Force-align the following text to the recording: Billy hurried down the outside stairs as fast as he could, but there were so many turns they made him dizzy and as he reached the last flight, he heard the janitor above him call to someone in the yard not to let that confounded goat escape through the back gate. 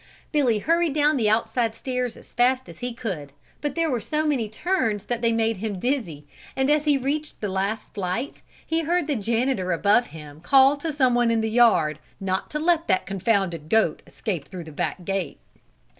Billy 0.31 0.57
hurried 0.57 0.95
down 0.95 1.15
the 1.15 1.29
outside 1.29 1.75
stairs 1.75 2.17
as 2.17 2.33
fast 2.33 2.67
as 2.67 2.79
he 2.79 2.91
could, 2.91 3.31
but 3.61 3.75
there 3.75 3.87
were 3.91 4.01
so 4.01 4.25
many 4.25 4.49
turns 4.49 5.05
they 5.05 5.31
made 5.31 5.57
him 5.57 5.77
dizzy 5.77 6.25
and 6.55 6.71
as 6.71 6.85
he 6.85 6.97
reached 6.97 7.39
the 7.39 7.47
last 7.47 7.93
flight, 7.93 8.41
he 8.65 8.81
heard 8.81 9.05
the 9.05 9.15
janitor 9.15 9.71
above 9.71 10.07
him 10.07 10.39
call 10.41 10.75
to 10.75 10.91
someone 10.91 11.29
in 11.29 11.41
the 11.41 11.51
yard 11.51 11.99
not 12.19 12.49
to 12.49 12.57
let 12.57 12.87
that 12.87 13.05
confounded 13.05 13.69
goat 13.69 14.01
escape 14.07 14.47
through 14.47 14.63
the 14.63 14.71
back 14.71 15.05
gate. 15.05 15.37